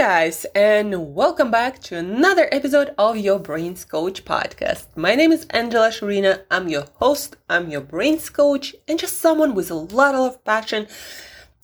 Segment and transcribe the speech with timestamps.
[0.00, 4.86] guys, and welcome back to another episode of your Brains Coach podcast.
[4.96, 6.40] My name is Angela Sharina.
[6.50, 10.86] I'm your host, I'm your Brains Coach, and just someone with a lot of passion,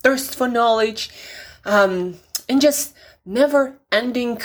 [0.02, 1.08] thirst for knowledge,
[1.64, 2.94] um, and just
[3.24, 4.38] never ending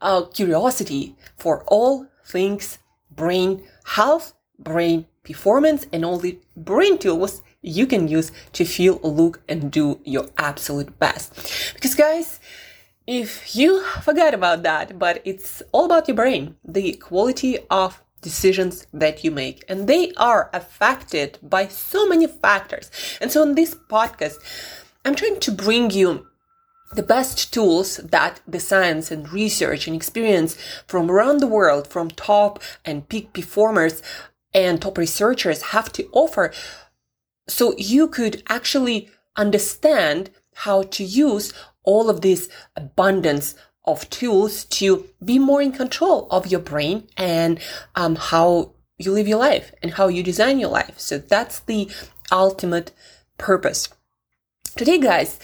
[0.00, 2.78] uh, curiosity for all things
[3.08, 9.40] brain health, brain performance, and all the brain tools you can use to feel, look,
[9.48, 11.72] and do your absolute best.
[11.74, 12.40] Because, guys,
[13.06, 18.86] if you forget about that, but it's all about your brain, the quality of decisions
[18.92, 22.90] that you make, and they are affected by so many factors.
[23.20, 24.36] And so, in this podcast,
[25.04, 26.26] I'm trying to bring you
[26.94, 30.56] the best tools that the science and research and experience
[30.86, 34.02] from around the world, from top and peak performers
[34.54, 36.52] and top researchers have to offer.
[37.48, 41.52] So you could actually understand how to use
[41.84, 43.54] all of this abundance
[43.84, 47.58] of tools to be more in control of your brain and
[47.96, 50.98] um, how you live your life and how you design your life.
[50.98, 51.90] So that's the
[52.30, 52.92] ultimate
[53.38, 53.88] purpose.
[54.76, 55.38] Today, guys,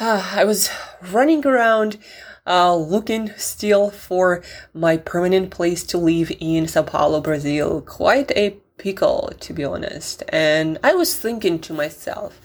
[0.00, 0.70] uh, I was
[1.00, 1.98] running around
[2.46, 4.42] uh, looking still for
[4.74, 7.82] my permanent place to live in Sao Paulo, Brazil.
[7.82, 10.22] Quite a pickle, to be honest.
[10.28, 12.40] And I was thinking to myself,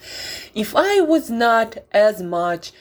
[0.54, 2.72] if I was not as much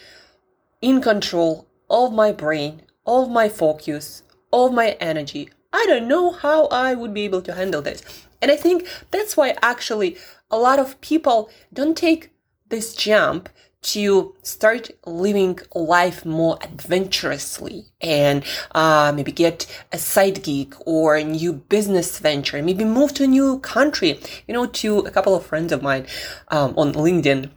[0.84, 5.50] in control of my brain, of my focus, of my energy.
[5.72, 8.04] I don't know how I would be able to handle this.
[8.42, 10.18] And I think that's why actually
[10.52, 12.32] a lot of people don't take
[12.68, 13.48] this jump
[13.94, 18.44] to start living life more adventurously and
[18.76, 23.28] uh, maybe get a side gig or a new business venture, maybe move to a
[23.28, 24.20] new country.
[24.48, 26.08] You know, to a couple of friends of mine
[26.50, 27.52] um, on LinkedIn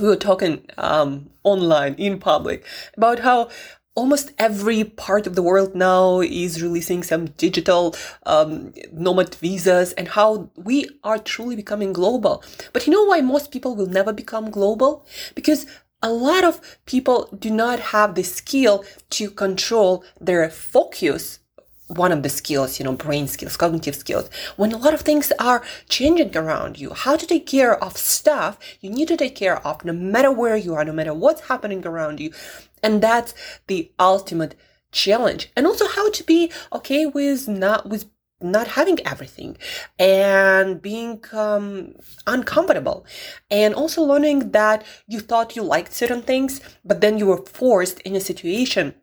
[0.00, 2.64] we were talking um, online in public
[2.96, 3.48] about how
[3.94, 10.08] almost every part of the world now is releasing some digital um, nomad visas and
[10.08, 12.42] how we are truly becoming global.
[12.72, 15.06] But you know why most people will never become global?
[15.34, 15.66] Because
[16.02, 21.38] a lot of people do not have the skill to control their focus
[21.88, 25.32] one of the skills, you know, brain skills, cognitive skills, when a lot of things
[25.38, 29.64] are changing around you, how to take care of stuff you need to take care
[29.66, 32.32] of no matter where you are, no matter what's happening around you.
[32.82, 33.34] And that's
[33.66, 34.54] the ultimate
[34.90, 35.50] challenge.
[35.56, 38.06] And also how to be okay with not, with
[38.42, 39.56] not having everything
[39.98, 41.94] and being um,
[42.26, 43.06] uncomfortable
[43.50, 48.00] and also learning that you thought you liked certain things but then you were forced
[48.00, 48.94] in a situation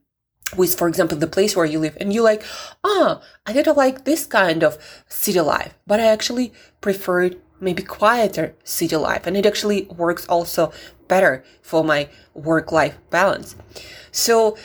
[0.56, 2.44] with, for example, the place where you live, and you like,
[2.84, 4.78] ah, I didn't like this kind of
[5.08, 10.72] city life, but I actually preferred maybe quieter city life, and it actually works also
[11.08, 13.56] better for my work life balance.
[14.12, 14.58] So,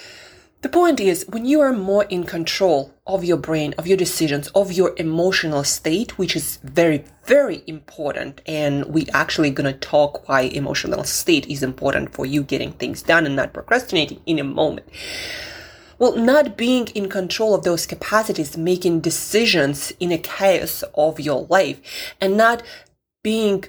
[0.62, 4.48] the point is, when you are more in control of your brain, of your decisions,
[4.48, 10.42] of your emotional state, which is very, very important, and we actually gonna talk why
[10.42, 14.86] emotional state is important for you getting things done and not procrastinating in a moment
[15.98, 21.46] well, not being in control of those capacities, making decisions in a chaos of your
[21.48, 22.62] life, and not
[23.22, 23.64] being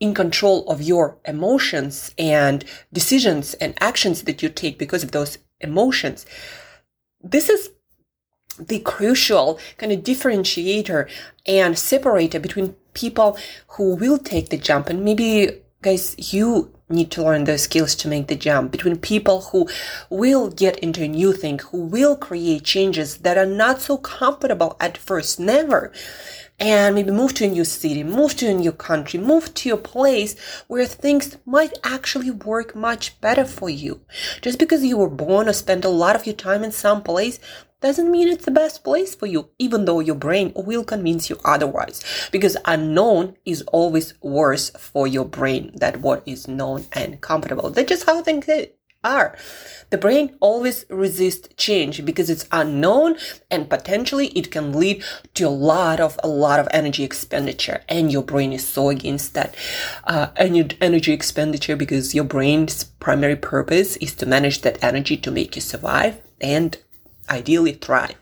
[0.00, 5.38] in control of your emotions and decisions and actions that you take because of those
[5.60, 6.24] emotions.
[7.20, 7.70] This is
[8.58, 11.08] the crucial kind of differentiator
[11.46, 17.22] and separator between people who will take the jump and maybe guys you need to
[17.22, 19.68] learn those skills to make the jump between people who
[20.10, 24.76] will get into a new thing, who will create changes that are not so comfortable
[24.80, 25.92] at first, never.
[26.60, 29.76] And maybe move to a new city, move to a new country, move to a
[29.76, 30.34] place
[30.66, 34.00] where things might actually work much better for you.
[34.42, 37.38] Just because you were born or spent a lot of your time in some place
[37.80, 41.38] doesn't mean it's the best place for you, even though your brain will convince you
[41.44, 42.02] otherwise.
[42.32, 47.70] Because unknown is always worse for your brain than what is known and comfortable.
[47.70, 48.48] That's just how things
[49.04, 49.36] are.
[49.90, 53.16] The brain always resists change because it's unknown
[53.50, 55.02] and potentially it can lead
[55.34, 59.34] to a lot of a lot of energy expenditure and your brain is so against
[59.34, 59.54] that
[60.04, 65.54] uh, energy expenditure because your brain's primary purpose is to manage that energy to make
[65.56, 66.76] you survive and
[67.30, 68.14] ideally try.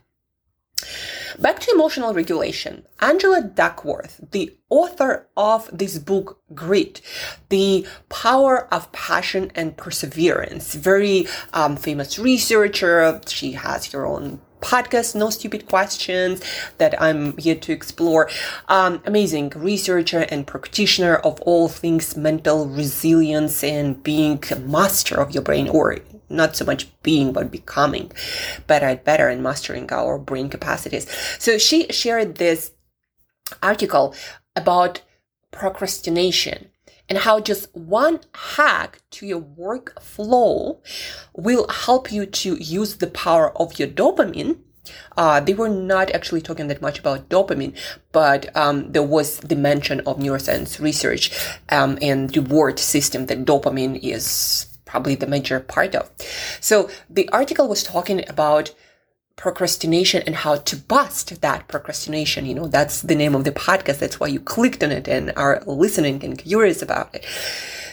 [1.38, 2.86] Back to emotional regulation.
[3.00, 7.02] Angela Duckworth, the author of this book, Grit,
[7.50, 13.20] The Power of Passion and Perseverance, very um, famous researcher.
[13.26, 16.42] She has her own podcast, no stupid questions
[16.78, 18.30] that I'm here to explore.
[18.68, 25.32] Um, amazing researcher and practitioner of all things mental resilience and being a master of
[25.32, 28.10] your brain or not so much being but becoming
[28.66, 31.08] better and better and mastering our brain capacities.
[31.38, 32.72] So she shared this
[33.62, 34.14] article
[34.54, 35.02] about
[35.50, 36.70] procrastination
[37.08, 40.78] and how just one hack to your workflow
[41.34, 44.58] will help you to use the power of your dopamine.
[45.16, 47.76] Uh, they were not actually talking that much about dopamine,
[48.12, 51.30] but um, there was the mention of neuroscience research
[51.70, 56.10] um, and reward system that dopamine is probably the major part of.
[56.60, 58.74] So the article was talking about
[59.36, 62.46] procrastination and how to bust that procrastination.
[62.46, 63.98] You know, that's the name of the podcast.
[63.98, 67.26] That's why you clicked on it and are listening and curious about it.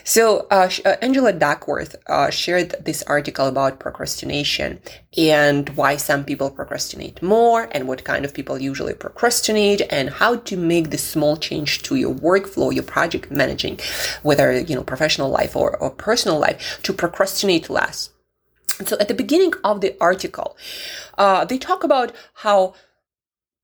[0.04, 4.82] So, uh, uh, Angela Duckworth uh, shared this article about procrastination
[5.16, 10.38] and why some people procrastinate more and what kind of people usually procrastinate and how
[10.38, 13.80] to make the small change to your workflow, your project managing,
[14.24, 18.10] whether, you know, professional life or, or personal life to procrastinate less.
[18.86, 20.58] So at the beginning of the article,
[21.18, 22.74] uh, they talk about how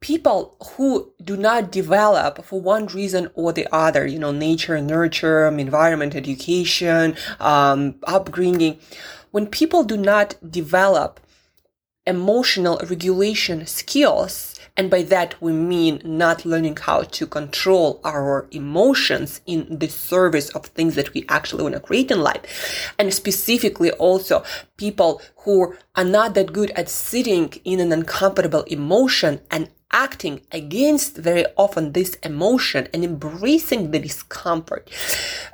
[0.01, 5.47] people who do not develop for one reason or the other, you know, nature, nurture,
[5.47, 8.79] environment, education, um, upbringing,
[9.31, 11.19] when people do not develop
[12.05, 19.41] emotional regulation skills, and by that we mean not learning how to control our emotions
[19.45, 22.93] in the service of things that we actually want to create in life.
[22.97, 24.43] And specifically also
[24.77, 31.17] people who are not that good at sitting in an uncomfortable emotion and acting against
[31.17, 34.89] very often this emotion and embracing the discomfort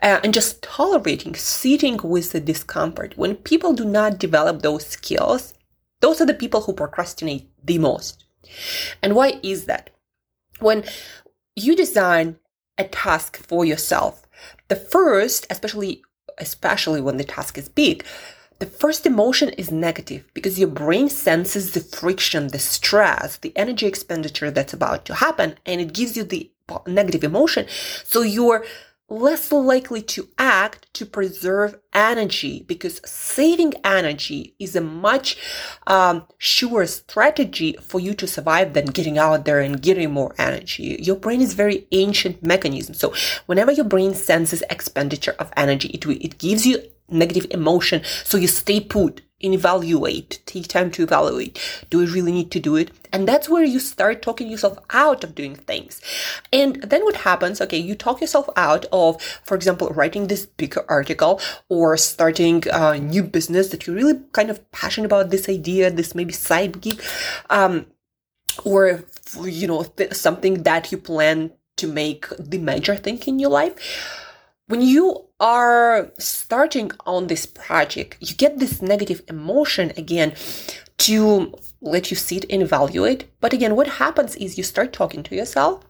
[0.02, 3.18] uh, and just tolerating sitting with the discomfort.
[3.18, 5.54] When people do not develop those skills,
[6.02, 8.26] those are the people who procrastinate the most.
[9.02, 9.90] And why is that?
[10.60, 10.84] When
[11.56, 12.38] you design
[12.78, 14.26] a task for yourself,
[14.68, 16.02] the first, especially
[16.38, 18.04] especially when the task is big,
[18.60, 23.86] the first emotion is negative because your brain senses the friction, the stress, the energy
[23.86, 26.52] expenditure that's about to happen, and it gives you the
[26.88, 27.66] negative emotion.
[28.04, 28.66] So you're
[29.08, 35.38] less likely to act to preserve energy because saving energy is a much
[35.86, 40.98] um, sure strategy for you to survive than getting out there and getting more energy.
[41.00, 42.96] Your brain is very ancient mechanism.
[42.96, 43.14] So
[43.46, 48.02] whenever your brain senses expenditure of energy, it, it gives you negative emotion.
[48.24, 51.60] So you stay put and evaluate, take time to evaluate.
[51.90, 52.92] Do I really need to do it?
[53.12, 56.02] And that's where you start talking yourself out of doing things.
[56.54, 57.60] And then what happens?
[57.62, 62.98] Okay, you talk yourself out of, for example, writing this bigger article or starting a
[62.98, 67.02] new business that you're really kind of passionate about this idea, this maybe side gig,
[67.50, 67.86] um,
[68.64, 69.04] or,
[69.44, 73.76] you know, th- something that you plan to make the major thing in your life
[74.68, 80.34] when you are starting on this project, you get this negative emotion again
[80.98, 83.26] to let you sit and evaluate.
[83.42, 85.84] But again, what happens is you start talking to yourself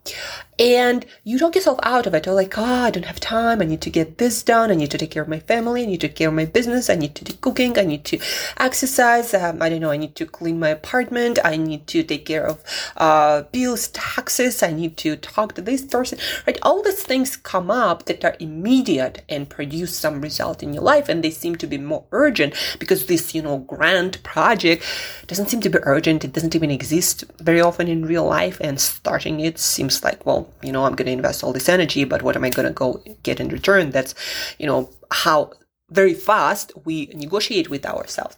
[0.57, 2.25] and you talk yourself out of it.
[2.25, 3.61] You're like, oh, I don't have time.
[3.61, 4.71] I need to get this done.
[4.71, 5.83] I need to take care of my family.
[5.83, 6.89] I need to take care of my business.
[6.89, 7.77] I need to do cooking.
[7.77, 8.19] I need to
[8.57, 9.33] exercise.
[9.33, 9.91] Um, I don't know.
[9.91, 11.39] I need to clean my apartment.
[11.43, 12.63] I need to take care of
[12.95, 14.63] uh, bills, taxes.
[14.63, 16.57] I need to talk to this person, right?
[16.61, 21.09] All these things come up that are immediate and produce some result in your life.
[21.09, 24.83] And they seem to be more urgent because this, you know, grand project
[25.27, 26.23] doesn't seem to be urgent.
[26.23, 28.57] It doesn't even exist very often in real life.
[28.61, 32.03] And starting it seems like, well, you know, I'm going to invest all this energy,
[32.03, 33.91] but what am I going to go get in return?
[33.91, 34.15] That's,
[34.59, 35.51] you know, how
[35.91, 38.35] very fast we negotiate with ourselves.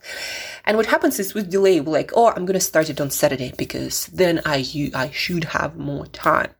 [0.66, 3.10] And what happens is with delay, we're like, oh, I'm going to start it on
[3.10, 6.52] Saturday because then I, I should have more time.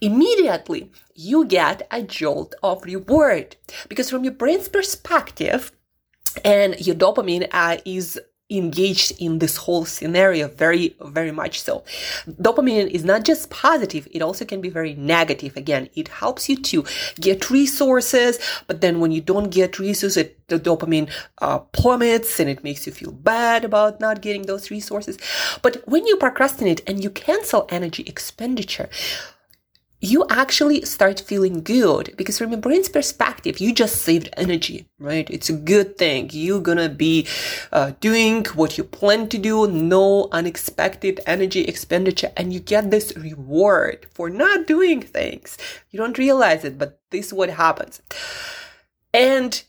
[0.00, 3.56] Immediately, you get a jolt of reward
[3.88, 5.72] because from your brain's perspective,
[6.44, 11.84] and your dopamine uh, is engaged in this whole scenario very very much so.
[12.26, 15.56] Dopamine is not just positive it also can be very negative.
[15.56, 16.84] Again it helps you to
[17.20, 21.10] get resources but then when you don't get resources it, the dopamine
[21.42, 25.18] uh, plummets and it makes you feel bad about not getting those resources.
[25.62, 28.88] But when you procrastinate and you cancel energy expenditure
[30.00, 35.28] you actually start feeling good because from your brain's perspective, you just saved energy, right?
[35.28, 36.30] It's a good thing.
[36.32, 37.26] You're gonna be
[37.72, 43.16] uh, doing what you plan to do, no unexpected energy expenditure, and you get this
[43.16, 45.58] reward for not doing things.
[45.90, 48.00] You don't realize it, but this is what happens.
[49.12, 49.60] And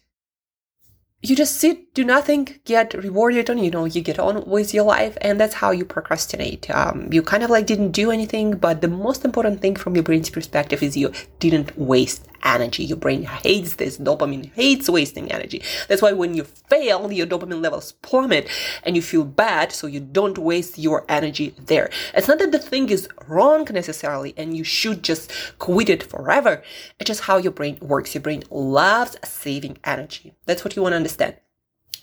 [1.21, 4.85] you just sit do nothing, get rewarded on, you know, you get on with your
[4.85, 6.69] life, and that's how you procrastinate.
[6.69, 10.03] Um, you kind of like didn't do anything, but the most important thing from your
[10.03, 12.85] brain's perspective is you didn't waste energy.
[12.85, 13.97] Your brain hates this.
[13.97, 15.61] Dopamine hates wasting energy.
[15.89, 18.47] That's why when you fail, your dopamine levels plummet
[18.83, 21.89] and you feel bad, so you don't waste your energy there.
[22.13, 25.29] It's not that the thing is wrong necessarily and you should just
[25.59, 26.63] quit it forever.
[26.97, 28.15] It's just how your brain works.
[28.15, 30.33] Your brain loves saving energy.
[30.45, 31.35] That's what you want to understand.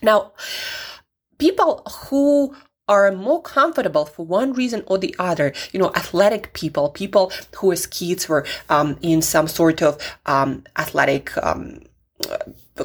[0.03, 0.33] Now,
[1.39, 2.55] people who
[2.89, 5.53] are more comfortable for one reason or the other.
[5.73, 10.65] You know, athletic people, people who as kids were um, in some sort of um,
[10.79, 11.81] athletic um,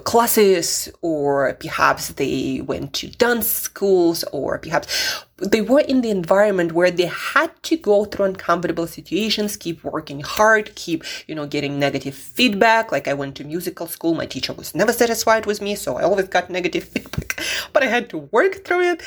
[0.04, 6.74] classes, or perhaps they went to dance schools, or perhaps they were in the environment
[6.74, 11.80] where they had to go through uncomfortable situations, keep working hard, keep, you know, getting
[11.80, 12.92] negative feedback.
[12.92, 16.04] Like I went to musical school, my teacher was never satisfied with me, so I
[16.04, 17.42] always got negative feedback,
[17.74, 19.02] but I had to work through it.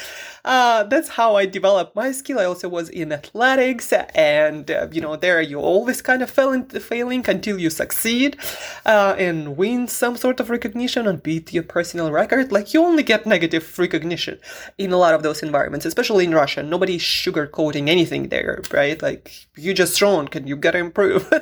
[0.45, 2.39] Uh, that's how I developed my skill.
[2.39, 6.53] I also was in athletics, and uh, you know, there you always kind of fail
[6.53, 8.37] in, failing until you succeed
[8.85, 12.53] uh, and win some sort of recognition and beat your personal record.
[12.53, 14.39] Like you only get negative recognition
[14.79, 16.63] in a lot of those environments, especially in Russia.
[16.63, 19.01] Nobody's sugarcoating anything there, right?
[19.01, 21.33] Like you just wrong and you gotta improve.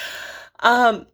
[0.60, 1.06] um,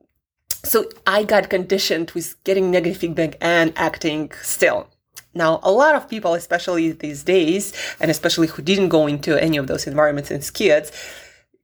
[0.63, 4.89] so I got conditioned with getting negative feedback and acting still.
[5.35, 9.59] Now, a lot of people, especially these days, and especially who didn't go into any
[9.59, 10.91] of those environments as kids,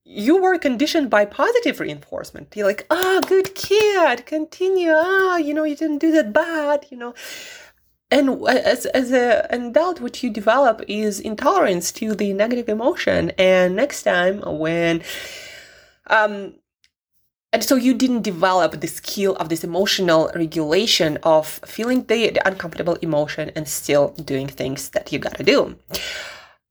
[0.05, 2.53] you were conditioned by positive reinforcement.
[2.55, 4.91] You're like, ah, oh, good kid, continue.
[4.91, 7.15] Ah, oh, you know, you didn't do that bad, you know
[8.13, 13.31] and as, as a, an adult what you develop is intolerance to the negative emotion.
[13.39, 15.03] And next time when
[16.09, 16.55] um
[17.55, 22.47] and so you didn't develop the skill of this emotional regulation of feeling the, the
[22.49, 25.77] uncomfortable emotion and still doing things that you gotta do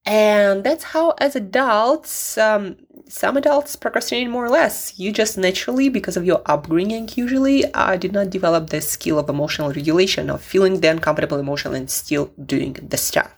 [0.05, 2.77] and that's how as adults um,
[3.11, 4.97] some adults procrastinate more or less.
[4.97, 9.29] You just naturally, because of your upbringing, usually uh, did not develop the skill of
[9.29, 13.35] emotional regulation, of feeling the uncomfortable emotion and still doing the stuff.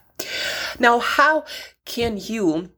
[0.78, 1.44] Now, how
[1.84, 2.70] can you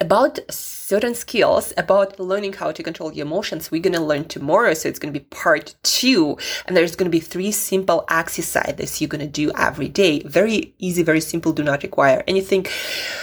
[0.00, 4.74] about certain skills about learning how to control your emotions we're going to learn tomorrow
[4.74, 9.00] so it's going to be part two and there's going to be three simple exercises
[9.00, 10.20] you're going to do every day.
[10.20, 12.66] Very easy very simple do not require anything.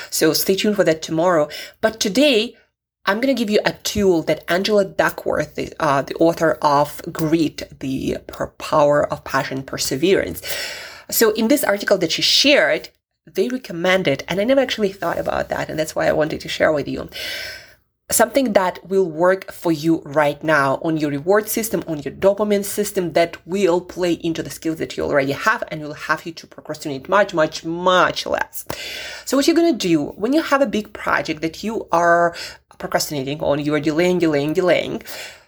[0.09, 1.49] So stay tuned for that tomorrow.
[1.81, 2.55] But today
[3.05, 7.01] I'm going to give you a tool that Angela Duckworth, the, uh, the author of
[7.11, 8.17] Grit, the
[8.57, 10.41] power of passion perseverance.
[11.09, 12.89] So in this article that she shared,
[13.33, 16.41] they recommend it, and I never actually thought about that, and that's why I wanted
[16.41, 17.09] to share with you.
[18.09, 22.63] Something that will work for you right now on your reward system, on your dopamine
[22.63, 26.31] system that will play into the skills that you already have and will have you
[26.31, 28.65] to procrastinate much, much, much less.
[29.25, 32.33] So what you're going to do when you have a big project that you are
[32.77, 35.03] procrastinating on, you are delaying, delaying, delaying,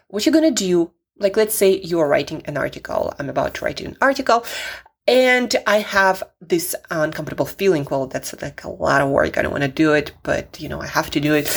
[0.09, 3.13] what you're going to do, like let's say you are writing an article.
[3.17, 4.43] I'm about to write an article
[5.07, 7.87] and I have this uncomfortable feeling.
[7.89, 9.37] Well, that's like a lot of work.
[9.37, 11.47] I don't want to do it, but you know, I have to do it.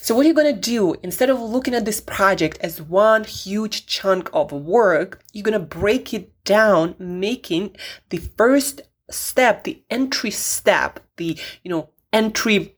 [0.00, 0.94] So what are you going to do?
[1.02, 5.58] Instead of looking at this project as one huge chunk of work, you're going to
[5.58, 7.74] break it down, making
[8.10, 12.76] the first step, the entry step, the, you know, entry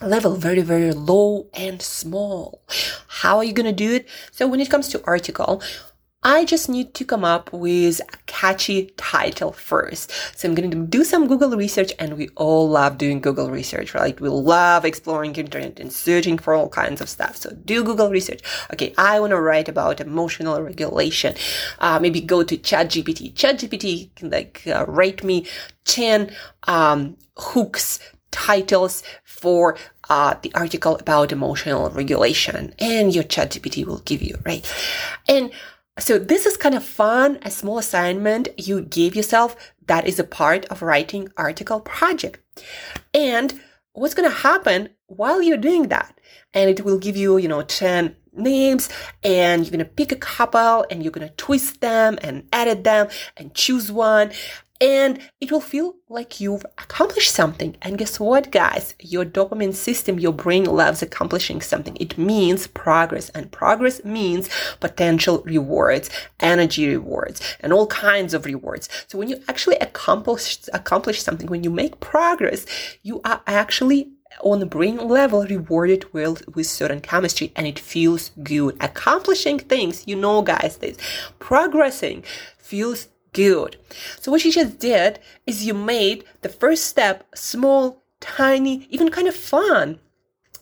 [0.00, 2.62] level very very low and small
[3.08, 5.62] how are you going to do it so when it comes to article
[6.26, 10.10] I just need to come up with a catchy title first.
[10.36, 13.94] So I'm going to do some Google research and we all love doing Google research,
[13.94, 14.20] right?
[14.20, 17.36] We love exploring internet and searching for all kinds of stuff.
[17.36, 18.40] So do Google research.
[18.72, 18.92] Okay.
[18.98, 21.36] I want to write about emotional regulation.
[21.78, 23.32] Uh, maybe go to ChatGPT.
[23.32, 24.84] ChatGPT can like uh,
[25.24, 25.46] me
[25.84, 28.00] 10 um, hooks
[28.32, 29.78] titles for
[30.10, 34.64] uh, the article about emotional regulation and your chat GPT will give you, right?
[35.28, 35.52] And
[35.98, 40.24] so this is kind of fun, a small assignment you give yourself that is a
[40.24, 42.40] part of writing article project.
[43.14, 43.60] And
[43.92, 46.18] what's going to happen while you're doing that?
[46.52, 48.88] And it will give you, you know, 10 names
[49.22, 52.84] and you're going to pick a couple and you're going to twist them and edit
[52.84, 54.32] them and choose one
[54.80, 57.76] and it will feel like you've accomplished something.
[57.82, 58.94] And guess what, guys?
[59.00, 61.96] Your dopamine system, your brain loves accomplishing something.
[61.98, 64.48] It means progress, and progress means
[64.80, 68.88] potential rewards, energy rewards, and all kinds of rewards.
[69.08, 72.66] So when you actually accomplish accomplish something, when you make progress,
[73.02, 74.10] you are actually
[74.42, 80.06] on the brain level rewarded with, with certain chemistry and it feels good accomplishing things
[80.06, 80.98] you know guys this
[81.38, 82.22] progressing
[82.58, 83.76] feels good.
[84.20, 89.28] So what you just did is you made the first step small, tiny, even kind
[89.28, 90.00] of fun.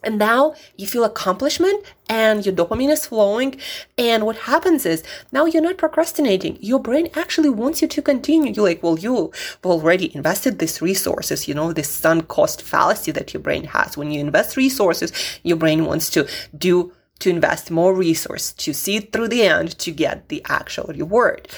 [0.02, 3.59] And now you feel accomplishment and your dopamine is flowing.
[3.97, 5.02] And what happens is
[5.33, 6.59] now you're not procrastinating.
[6.61, 8.52] Your brain actually wants you to continue.
[8.52, 13.33] You're like, well, you've already invested these resources, you know, this sunk cost fallacy that
[13.33, 13.97] your brain has.
[13.97, 15.11] When you invest resources,
[15.43, 16.28] your brain wants to
[16.59, 20.93] do to invest more resource to see it through the end to get the actual
[20.93, 21.49] reward,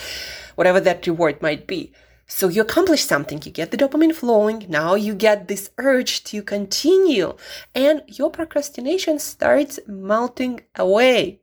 [0.56, 1.92] whatever that reward might be.
[2.26, 6.42] So you accomplish something, you get the dopamine flowing, now you get this urge to
[6.42, 7.36] continue,
[7.72, 11.40] and your procrastination starts melting away.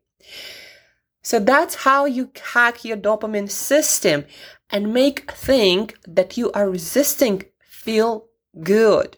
[1.22, 4.26] So that's how you hack your dopamine system
[4.70, 8.26] and make think that you are resisting feel
[8.62, 9.18] good.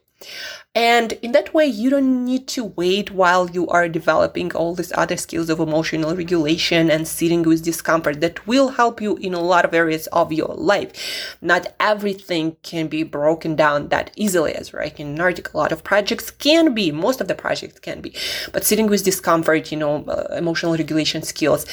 [0.75, 4.91] And in that way, you don't need to wait while you are developing all these
[4.94, 9.39] other skills of emotional regulation and sitting with discomfort that will help you in a
[9.39, 11.38] lot of areas of your life.
[11.41, 15.58] Not everything can be broken down that easily, as right in an article.
[15.58, 18.13] A lot of projects can be, most of the projects can be,
[18.51, 21.65] but sitting with discomfort, you know, uh, emotional regulation skills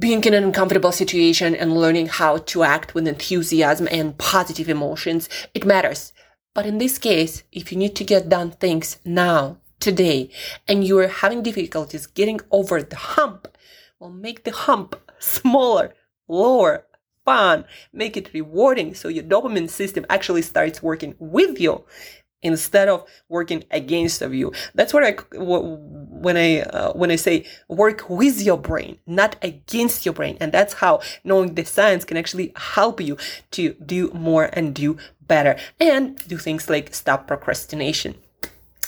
[0.00, 5.28] being in an uncomfortable situation and learning how to act with enthusiasm and positive emotions,
[5.54, 6.12] it matters.
[6.54, 10.30] But in this case, if you need to get done things now, today,
[10.66, 13.48] and you are having difficulties getting over the hump,
[13.98, 15.94] well, make the hump smaller,
[16.26, 16.86] lower,
[17.24, 21.84] fun, make it rewarding so your dopamine system actually starts working with you
[22.42, 24.52] instead of working against of you.
[24.74, 30.04] That's what i when i uh, when i say work with your brain not against
[30.04, 30.36] your brain.
[30.40, 33.16] And that's how knowing the science can actually help you
[33.52, 38.14] to do more and do better and do things like stop procrastination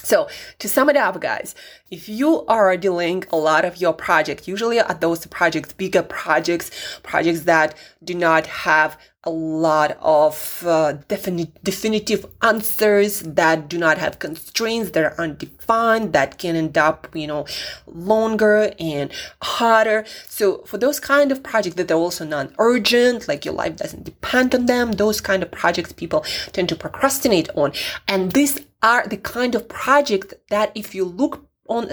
[0.02, 0.28] so
[0.58, 1.54] to sum it up, guys,
[1.90, 6.70] if you are delaying a lot of your project, usually are those projects, bigger projects,
[7.02, 13.98] projects that do not have a lot of uh, definite, definitive answers that do not
[13.98, 17.44] have constraints that are undefined that can end up you know
[17.86, 20.06] longer and harder.
[20.26, 24.54] So for those kind of projects that are also non-urgent like your life doesn't depend
[24.54, 27.72] on them those kind of projects people tend to procrastinate on.
[28.08, 31.92] And these are the kind of project that if you look on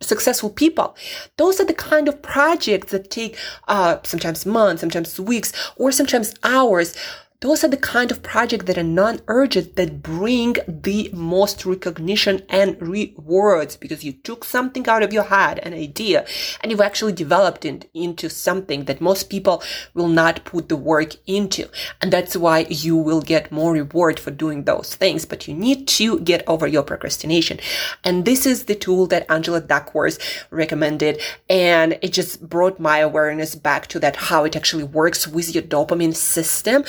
[0.00, 0.96] successful people.
[1.36, 6.34] Those are the kind of projects that take uh, sometimes months, sometimes weeks, or sometimes
[6.44, 6.96] hours
[7.40, 12.76] those are the kind of projects that are non-urgent that bring the most recognition and
[12.82, 16.26] rewards because you took something out of your head, an idea,
[16.60, 19.62] and you've actually developed it into something that most people
[19.94, 21.68] will not put the work into.
[22.02, 25.24] And that's why you will get more reward for doing those things.
[25.24, 27.60] But you need to get over your procrastination.
[28.02, 30.18] And this is the tool that Angela Duckworth
[30.50, 31.22] recommended.
[31.48, 35.62] And it just brought my awareness back to that, how it actually works with your
[35.62, 36.82] dopamine system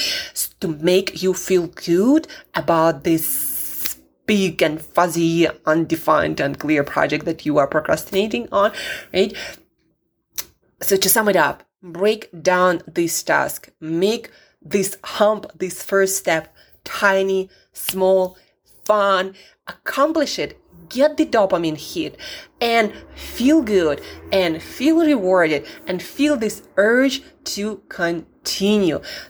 [0.61, 7.45] to make you feel good about this big and fuzzy, undefined and clear project that
[7.45, 8.71] you are procrastinating on,
[9.13, 9.35] right?
[10.81, 14.29] So to sum it up, break down this task, make
[14.61, 18.37] this hump, this first step, tiny, small,
[18.85, 19.33] fun,
[19.67, 22.17] accomplish it, get the dopamine hit
[22.61, 28.25] and feel good and feel rewarded and feel this urge to continue.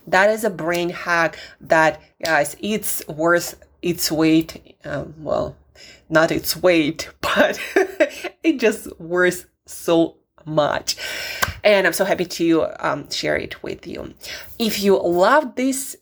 [0.07, 4.77] That is a brain hack that, guys, it's worth its weight.
[4.83, 5.55] Um, well,
[6.09, 7.59] not its weight, but
[8.43, 10.95] it just worth so much.
[11.63, 14.13] And I'm so happy to um, share it with you.
[14.57, 15.97] If you love this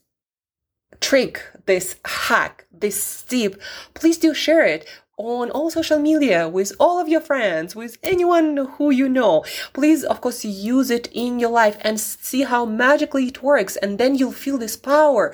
[1.00, 3.62] trick, this hack, this tip,
[3.94, 8.56] please do share it on all social media with all of your friends, with anyone
[8.78, 9.44] who you know.
[9.74, 13.76] Please, of course, use it in your life and see how magically it works.
[13.78, 15.34] And then you'll feel this power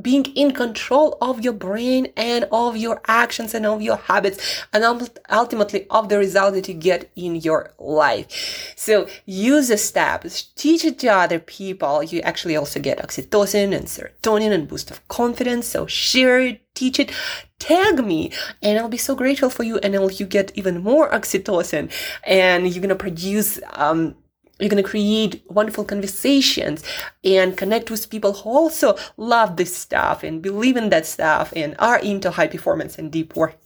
[0.00, 4.82] being in control of your brain and of your actions and of your habits and
[5.30, 8.72] ultimately of the result that you get in your life.
[8.76, 12.02] So use the steps, teach it to other people.
[12.02, 15.66] You actually also get oxytocin and serotonin and boost of confidence.
[15.66, 17.12] So share it, teach it,
[17.58, 21.10] tag me and I'll be so grateful for you and I'll, you get even more
[21.10, 21.92] oxytocin
[22.24, 24.16] and you're going to produce, um,
[24.58, 26.82] you're going to create wonderful conversations
[27.22, 31.76] and connect with people who also love this stuff and believe in that stuff and
[31.78, 33.56] are into high performance and deep work.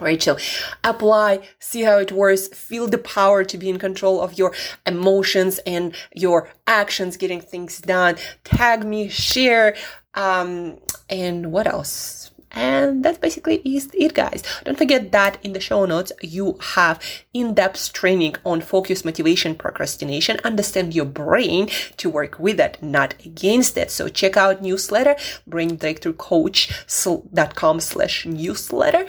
[0.00, 0.38] Rachel,
[0.82, 4.52] apply, see how it works, feel the power to be in control of your
[4.86, 8.16] emotions and your actions, getting things done.
[8.42, 9.76] Tag me, share,
[10.14, 12.31] um, and what else?
[12.52, 14.42] And that's basically is it, guys.
[14.64, 17.00] Don't forget that in the show notes, you have
[17.32, 23.78] in-depth training on focus, motivation, procrastination, understand your brain to work with it, not against
[23.78, 23.90] it.
[23.90, 25.16] So check out newsletter,
[25.48, 29.06] brainbreakthroughcoach.com slash newsletter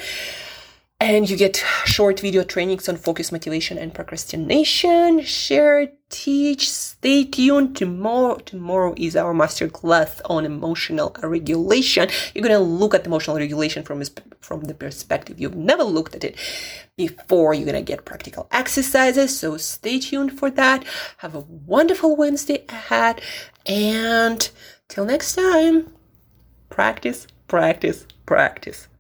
[1.04, 7.76] and you get short video trainings on focus motivation and procrastination share teach stay tuned.
[7.76, 12.08] Tomorrow tomorrow is our master class on emotional regulation.
[12.34, 14.04] You're to look at emotional regulation from
[14.40, 16.36] from the perspective you've never looked at it
[16.96, 17.56] before.
[17.56, 20.86] You're to get practical exercises so stay tuned for that.
[21.18, 23.20] Have a wonderful wednesday ahead
[23.66, 24.50] and
[24.88, 25.92] till next time
[26.70, 28.88] practice practice practice